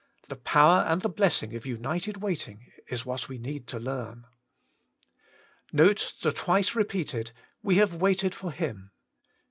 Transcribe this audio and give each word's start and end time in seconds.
The 0.29 0.35
power 0.35 0.79
and 0.87 1.03
the 1.03 1.09
blessing 1.09 1.53
of 1.55 1.67
united 1.67 2.17
waiting 2.23 2.71
is 2.89 3.05
what 3.05 3.29
we 3.29 3.37
need 3.37 3.67
to 3.67 3.77
learn. 3.79 4.25
Note 5.71 6.15
the 6.23 6.31
tmce 6.31 6.73
repeated, 6.73 7.31
* 7.47 7.61
We 7.61 7.75
have 7.75 7.93
waited 7.93 8.33
for 8.33 8.51
Him.' 8.51 8.89